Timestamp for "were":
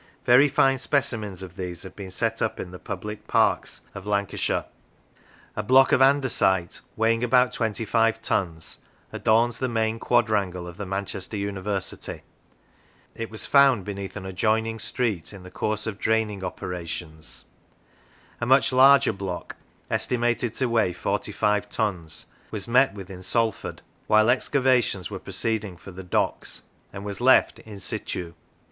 25.11-25.19